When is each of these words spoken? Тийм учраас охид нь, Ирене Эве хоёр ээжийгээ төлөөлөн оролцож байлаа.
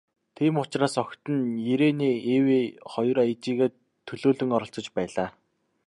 Тийм 0.35 0.53
учраас 0.61 0.95
охид 1.01 1.23
нь, 1.37 1.49
Ирене 1.71 2.11
Эве 2.35 2.59
хоёр 2.91 3.17
ээжийгээ 3.29 3.69
төлөөлөн 4.07 4.51
оролцож 4.55 4.85
байлаа. 4.95 5.29